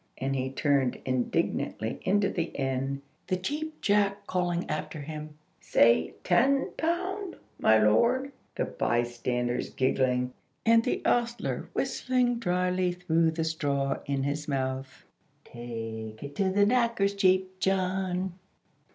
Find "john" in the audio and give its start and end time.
17.59-18.33